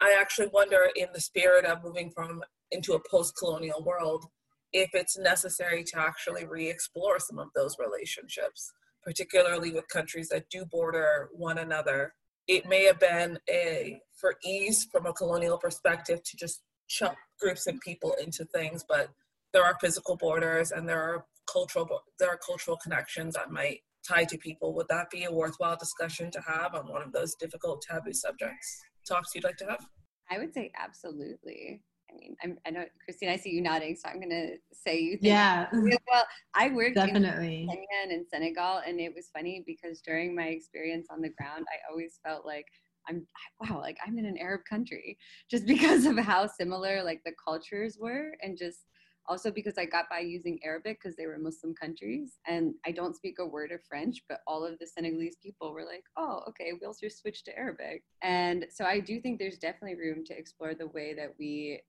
[0.00, 4.26] I actually wonder, in the spirit of moving from into a post-colonial world,
[4.72, 8.72] if it's necessary to actually re-explore some of those relationships,
[9.02, 12.12] particularly with countries that do border one another.
[12.48, 17.66] It may have been a for ease from a colonial perspective to just chunk groups
[17.66, 19.08] and people into things, but
[19.52, 21.88] there are physical borders and there are cultural
[22.18, 24.74] there are cultural connections that might tie to people.
[24.74, 28.82] Would that be a worthwhile discussion to have on one of those difficult taboo subjects?
[29.06, 29.86] talks you'd like to have?
[30.30, 31.82] I would say absolutely.
[32.10, 34.98] I mean, I'm, i know, Christine, I see you nodding, so I'm going to say
[34.98, 35.24] you think.
[35.24, 35.66] Yeah.
[35.72, 36.24] Well,
[36.54, 37.62] I worked Definitely.
[37.62, 41.30] in Kenya and in Senegal, and it was funny because during my experience on the
[41.30, 42.66] ground, I always felt like
[43.08, 43.26] I'm,
[43.60, 45.18] wow, like I'm in an Arab country
[45.50, 48.86] just because of how similar like the cultures were and just
[49.28, 53.16] also because I got by using Arabic because they were Muslim countries and I don't
[53.16, 56.72] speak a word of French, but all of the Senegalese people were like, oh, okay,
[56.80, 58.02] we'll just switch to Arabic.
[58.22, 61.80] And so I do think there's definitely room to explore the way that we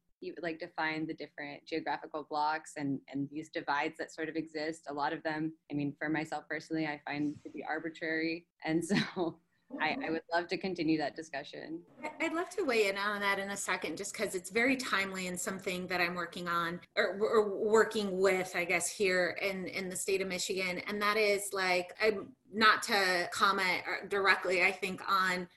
[0.42, 4.94] like define the different geographical blocks and and these divides that sort of exist a
[4.94, 8.84] lot of them i mean for myself personally i find to be arbitrary and
[9.16, 9.38] so
[9.82, 11.82] I, I, would love to continue that discussion.
[12.22, 15.28] I'd love to weigh in on that in a second, just because it's very timely
[15.28, 19.90] and something that I'm working on or, or, working with, I guess, here in, in
[19.90, 20.82] the state of Michigan.
[20.88, 25.48] And that is like, I'm not to comment directly, I think, on,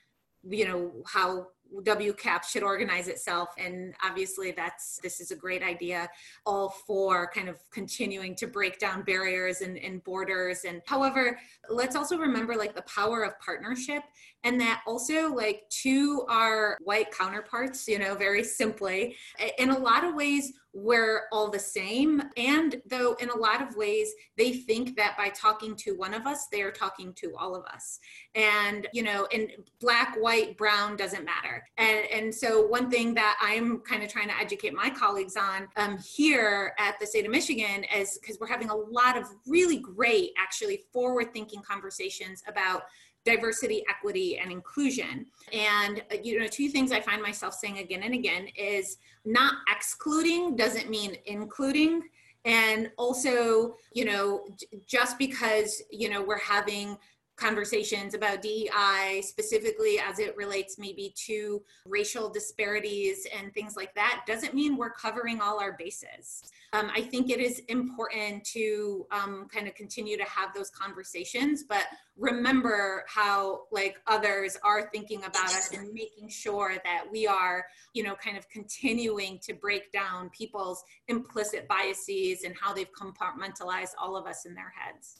[0.43, 3.49] you know, how WCAP should organize itself.
[3.57, 6.09] And obviously, that's this is a great idea,
[6.45, 10.65] all for kind of continuing to break down barriers and, and borders.
[10.65, 14.03] And however, let's also remember like the power of partnership
[14.43, 19.15] and that also like to our white counterparts you know very simply
[19.57, 22.21] in a lot of ways we're all the same.
[22.37, 26.25] And though in a lot of ways they think that by talking to one of
[26.25, 27.99] us they are talking to all of us.
[28.35, 31.63] And you know and black white brown doesn't matter.
[31.77, 35.67] And and so one thing that i'm kind of trying to educate my colleagues on
[35.77, 39.77] um, here at the state of michigan is because we're having a lot of really
[39.77, 42.83] great actually forward thinking conversations about
[43.25, 45.25] diversity, equity, and inclusion.
[45.53, 49.55] And, uh, you know, two things I find myself saying again and again is not
[49.69, 52.01] excluding doesn't mean including.
[52.43, 54.47] And also, you know,
[54.87, 56.97] just because, you know, we're having
[57.41, 64.23] conversations about DEI, specifically as it relates maybe to racial disparities and things like that,
[64.27, 66.43] doesn't mean we're covering all our bases.
[66.73, 71.63] Um, I think it is important to um, kind of continue to have those conversations,
[71.67, 71.83] but
[72.15, 78.03] remember how like others are thinking about us and making sure that we are, you
[78.03, 84.15] know, kind of continuing to break down people's implicit biases and how they've compartmentalized all
[84.15, 85.17] of us in their heads.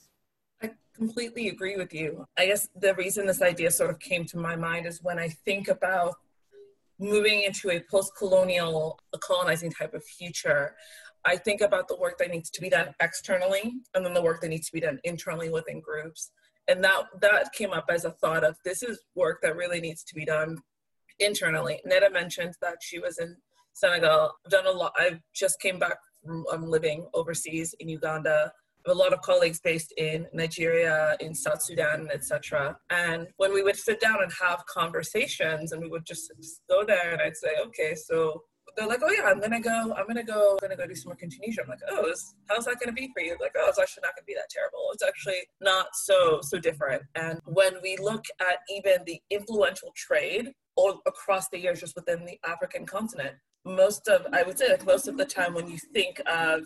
[0.62, 2.26] I completely agree with you.
[2.38, 5.30] I guess the reason this idea sort of came to my mind is when I
[5.30, 6.16] think about
[7.00, 10.76] moving into a post-colonial colonizing type of future
[11.26, 14.40] i think about the work that needs to be done externally and then the work
[14.42, 16.32] that needs to be done internally within groups.
[16.68, 20.04] And that that came up as a thought of this is work that really needs
[20.06, 20.60] to be done
[21.20, 21.80] internally.
[21.90, 23.36] Neda mentioned that she was in
[23.74, 24.94] senegal i've done a lot.
[24.98, 28.52] I just came back from um, living overseas in uganda
[28.88, 32.78] a lot of colleagues based in Nigeria, in South Sudan, etc.
[32.90, 36.32] And when we would sit down and have conversations, and we would just,
[36.70, 38.44] go there, and I'd say, okay, so
[38.76, 41.10] they're like, oh yeah, I'm gonna go, I'm gonna go, I'm gonna go do some
[41.10, 41.62] work in Tunisia.
[41.64, 43.36] I'm like, oh, is, how's that gonna be for you?
[43.40, 44.90] Like, oh, it's actually not gonna be that terrible.
[44.94, 47.04] It's actually not so so different.
[47.16, 52.26] And when we look at even the influential trade all across the years just within
[52.26, 55.78] the African continent, most of I would say like most of the time when you
[55.94, 56.62] think of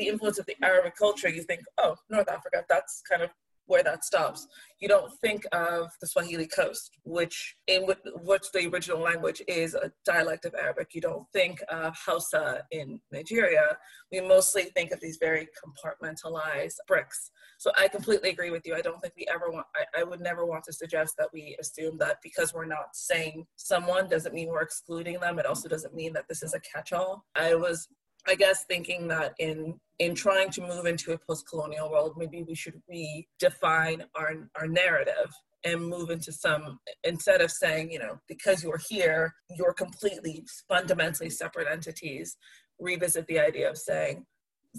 [0.00, 3.30] the influence of the Arabic culture, you think, oh, North Africa, that's kind of
[3.66, 4.48] where that stops.
[4.80, 7.82] You don't think of the Swahili coast, which in
[8.24, 10.88] which the original language is a dialect of Arabic.
[10.92, 13.78] You don't think of Hausa in Nigeria.
[14.10, 17.30] We mostly think of these very compartmentalized bricks.
[17.58, 18.74] So I completely agree with you.
[18.74, 21.56] I don't think we ever want, I, I would never want to suggest that we
[21.60, 25.38] assume that because we're not saying someone doesn't mean we're excluding them.
[25.38, 27.24] It also doesn't mean that this is a catch all.
[27.36, 27.86] I was
[28.26, 32.54] I guess thinking that in in trying to move into a post-colonial world, maybe we
[32.54, 35.30] should redefine our our narrative
[35.64, 41.30] and move into some instead of saying, you know, because you're here, you're completely fundamentally
[41.30, 42.36] separate entities.
[42.78, 44.24] Revisit the idea of saying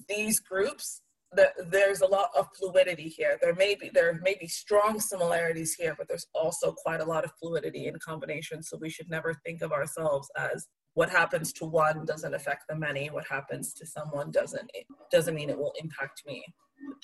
[0.07, 1.01] these groups
[1.33, 3.37] that there's a lot of fluidity here.
[3.41, 7.23] There may be there may be strong similarities here, but there's also quite a lot
[7.23, 8.63] of fluidity in combination.
[8.63, 12.75] So we should never think of ourselves as what happens to one doesn't affect the
[12.75, 16.43] many what happens to someone doesn't it doesn't mean it will impact me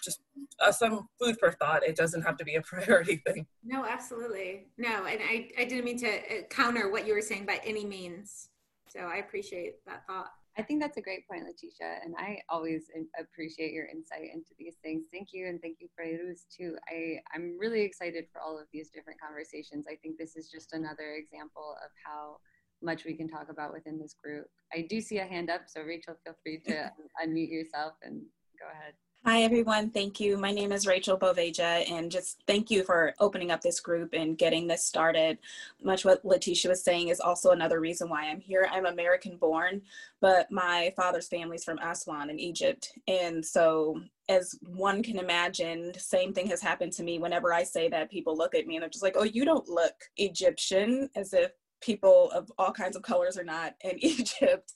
[0.04, 0.22] just
[0.60, 4.68] uh, some food for thought it doesn't have to be a priority thing no absolutely
[4.78, 7.86] no and i i didn't mean to uh, counter what you were saying by any
[7.86, 8.50] means
[8.90, 12.90] so i appreciate that thought I think that's a great point, Letitia, and I always
[13.20, 15.06] appreciate your insight into these things.
[15.14, 16.76] Thank you, and thank you, Fayrouz, too.
[16.90, 19.86] I, I'm really excited for all of these different conversations.
[19.88, 22.38] I think this is just another example of how
[22.82, 24.48] much we can talk about within this group.
[24.74, 26.92] I do see a hand up, so Rachel, feel free to
[27.24, 28.22] unmute yourself and
[28.60, 28.94] go ahead.
[29.26, 29.90] Hi, everyone.
[29.90, 30.38] Thank you.
[30.38, 34.38] My name is Rachel Boveja, and just thank you for opening up this group and
[34.38, 35.38] getting this started.
[35.84, 38.70] Much what Letitia was saying is also another reason why I'm here.
[38.72, 39.82] I'm American born,
[40.22, 42.94] but my father's family's from Aswan in Egypt.
[43.10, 44.00] And so,
[44.30, 48.38] as one can imagine, same thing has happened to me whenever I say that people
[48.38, 51.52] look at me and they're just like, oh, you don't look Egyptian, as if
[51.82, 54.74] people of all kinds of colors are not in Egypt.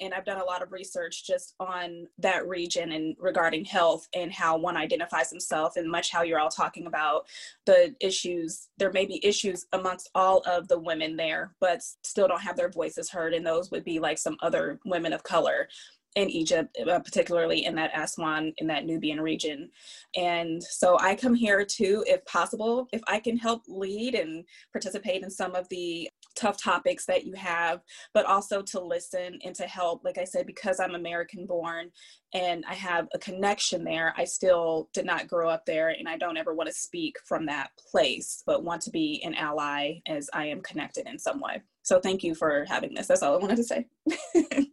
[0.00, 4.32] And I've done a lot of research just on that region and regarding health and
[4.32, 7.26] how one identifies himself, and much how you're all talking about
[7.66, 8.68] the issues.
[8.78, 12.70] There may be issues amongst all of the women there, but still don't have their
[12.70, 13.34] voices heard.
[13.34, 15.68] And those would be like some other women of color
[16.14, 19.70] in Egypt, uh, particularly in that Aswan, in that Nubian region.
[20.14, 25.22] And so I come here too, if possible, if I can help lead and participate
[25.22, 27.80] in some of the tough topics that you have,
[28.14, 30.04] but also to listen and to help.
[30.04, 31.90] Like I said, because I'm American born
[32.34, 36.16] and I have a connection there, I still did not grow up there and I
[36.16, 40.28] don't ever want to speak from that place, but want to be an ally as
[40.32, 41.62] I am connected in some way.
[41.82, 43.08] So thank you for having this.
[43.08, 43.86] That's all I wanted to say.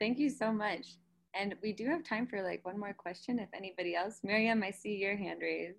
[0.00, 0.96] Thank you so much.
[1.34, 4.20] And we do have time for like one more question if anybody else.
[4.22, 5.78] Miriam, I see your hand raised.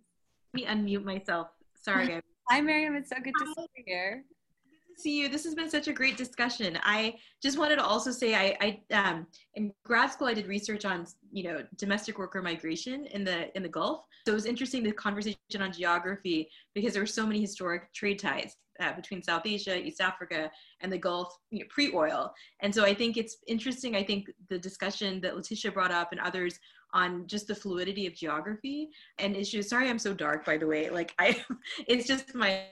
[0.53, 1.49] Let me unmute myself.
[1.81, 2.21] Sorry, guys.
[2.49, 2.95] Hi, Miriam.
[2.95, 4.23] It's so good to see you here.
[4.69, 5.29] Good to see you.
[5.29, 6.77] This has been such a great discussion.
[6.83, 9.25] I just wanted to also say I, I um,
[9.55, 13.63] in grad school I did research on you know domestic worker migration in the in
[13.63, 14.05] the Gulf.
[14.27, 18.19] So it was interesting the conversation on geography because there were so many historic trade
[18.19, 22.31] ties uh, between South Asia, East Africa, and the Gulf you know, pre-oil.
[22.61, 23.95] And so I think it's interesting.
[23.95, 26.59] I think the discussion that Letitia brought up and others
[26.95, 28.89] on just the fluidity of geography
[29.19, 29.69] and issues.
[29.69, 30.89] Sorry, I'm so dark, by the way.
[30.89, 31.43] Like I,
[31.87, 32.63] it's just my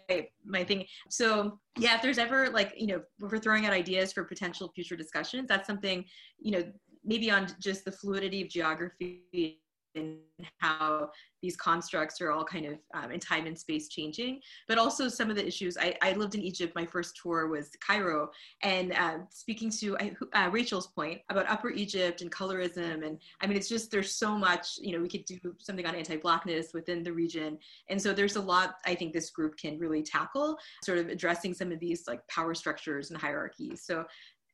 [0.45, 0.85] my thing.
[1.09, 4.95] So yeah, if there's ever like you know, we're throwing out ideas for potential future
[4.95, 6.05] discussions, that's something
[6.39, 6.63] you know
[7.05, 9.59] maybe on just the fluidity of geography
[9.95, 10.17] and
[10.59, 11.09] how
[11.41, 15.29] these constructs are all kind of um, in time and space changing, but also some
[15.29, 15.77] of the issues.
[15.77, 16.73] I, I lived in Egypt.
[16.73, 18.29] My first tour was Cairo,
[18.61, 19.97] and uh, speaking to
[20.33, 24.37] uh, Rachel's point about Upper Egypt and colorism, and I mean, it's just there's so
[24.37, 24.77] much.
[24.81, 27.57] You know, we could do something on anti-blackness within the region,
[27.89, 31.53] and so there's a lot I think this group can really tackle, sort of addressing
[31.53, 33.83] some of these like power structures and hierarchies.
[33.85, 34.05] So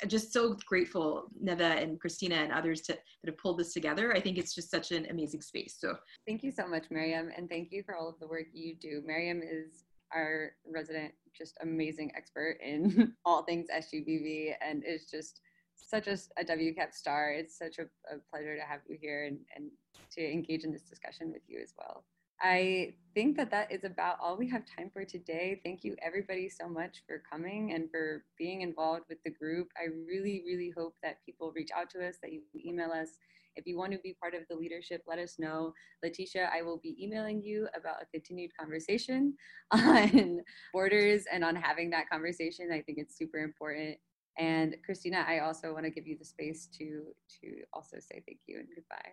[0.07, 4.15] just so grateful, Neda and Christina and others to, that have pulled this together.
[4.15, 5.75] I think it's just such an amazing space.
[5.79, 5.95] So
[6.27, 9.01] thank you so much, Miriam, and thank you for all of the work you do.
[9.05, 9.83] Miriam is
[10.13, 15.41] our resident, just amazing expert in all things SGBV, and is just
[15.75, 17.31] such a, a WCAP star.
[17.31, 17.83] It's such a,
[18.13, 19.69] a pleasure to have you here and, and
[20.11, 22.03] to engage in this discussion with you as well.
[22.41, 25.59] I think that that is about all we have time for today.
[25.63, 29.67] Thank you, everybody, so much for coming and for being involved with the group.
[29.77, 33.09] I really, really hope that people reach out to us, that you email us.
[33.55, 35.73] If you want to be part of the leadership, let us know.
[36.01, 39.33] Letitia, I will be emailing you about a continued conversation
[39.71, 40.39] on
[40.71, 42.69] borders and on having that conversation.
[42.71, 43.97] I think it's super important.
[44.37, 47.07] And Christina, I also want to give you the space to
[47.41, 49.11] to also say thank you and goodbye.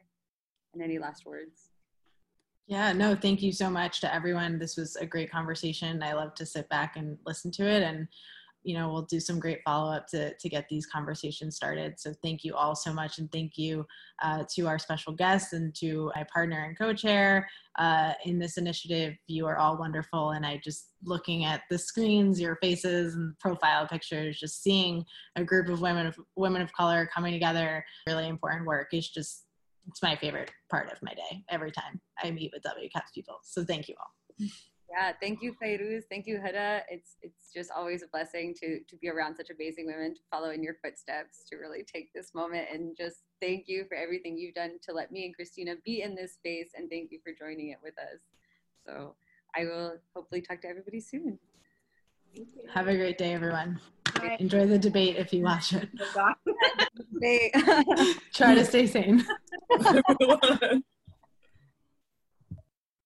[0.74, 1.70] And any last words?
[2.66, 4.58] Yeah, no, thank you so much to everyone.
[4.58, 6.02] This was a great conversation.
[6.02, 8.08] I love to sit back and listen to it and
[8.66, 12.00] you know, we'll do some great follow up to, to get these conversations started.
[12.00, 13.18] So thank you all so much.
[13.18, 13.86] And thank you
[14.22, 17.48] uh, to our special guests and to my partner and co chair
[17.78, 19.14] uh, in this initiative.
[19.28, 20.32] You are all wonderful.
[20.32, 25.04] And I just looking at the screens, your faces and profile pictures, just seeing
[25.36, 29.45] a group of women of women of color coming together, really important work is just
[29.88, 33.36] it's my favorite part of my day every time I meet with WCAPS people.
[33.42, 34.48] So thank you all.
[34.90, 36.04] Yeah, thank you, Fayrouz.
[36.08, 36.82] Thank you, Huda.
[36.88, 40.50] It's it's just always a blessing to to be around such amazing women, to follow
[40.50, 44.54] in your footsteps, to really take this moment and just thank you for everything you've
[44.54, 47.70] done to let me and Christina be in this space, and thank you for joining
[47.70, 48.20] it with us.
[48.86, 49.16] So
[49.56, 51.38] I will hopefully talk to everybody soon.
[52.72, 53.80] Have a great day, everyone.
[54.14, 54.36] Bye.
[54.38, 55.88] Enjoy the debate if you watch it.
[58.34, 59.26] Try to stay sane.